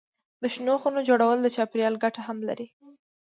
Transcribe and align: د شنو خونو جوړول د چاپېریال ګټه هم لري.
د 0.41 0.43
شنو 0.53 0.73
خونو 0.81 0.99
جوړول 1.09 1.37
د 1.41 1.47
چاپېریال 1.55 1.95
ګټه 2.03 2.21
هم 2.27 2.37
لري. 2.49 2.67